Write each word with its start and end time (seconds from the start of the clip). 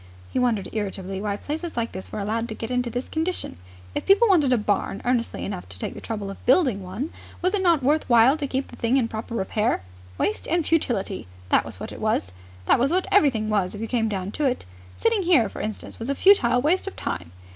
He 0.31 0.39
wondered 0.39 0.67
irritably 0.73 1.21
why 1.21 1.35
places 1.37 1.77
like 1.77 1.91
this 1.91 2.11
were 2.11 2.17
allowed 2.17 2.49
to 2.49 2.55
get 2.55 2.71
into 2.71 2.89
this 2.89 3.07
condition. 3.07 3.57
If 3.93 4.07
people 4.07 4.27
wanted 4.27 4.51
a 4.51 4.57
barn 4.57 4.99
earnestly 5.05 5.45
enough 5.45 5.69
to 5.69 5.77
take 5.77 5.93
the 5.93 6.01
trouble 6.01 6.31
of 6.31 6.43
building 6.47 6.81
one, 6.81 7.11
why 7.11 7.11
was 7.43 7.53
it 7.53 7.61
not 7.61 7.83
worth 7.83 8.09
while 8.09 8.35
to 8.37 8.47
keep 8.47 8.69
the 8.69 8.75
thing 8.75 8.97
in 8.97 9.07
proper 9.07 9.35
repair? 9.35 9.83
Waste 10.17 10.47
and 10.47 10.65
futility! 10.65 11.27
That 11.49 11.65
was 11.65 11.79
what 11.79 11.91
it 11.91 12.01
was. 12.01 12.31
That 12.65 12.79
was 12.79 12.89
what 12.89 13.05
everything 13.11 13.47
was, 13.47 13.75
if 13.75 13.81
you 13.81 13.85
came 13.85 14.09
down 14.09 14.31
to 14.31 14.45
it. 14.45 14.65
Sitting 14.97 15.21
here, 15.21 15.47
for 15.47 15.61
instance, 15.61 15.99
was 15.99 16.09
a 16.09 16.15
futile 16.15 16.63
waste 16.63 16.87
of 16.87 16.95
time. 16.95 17.31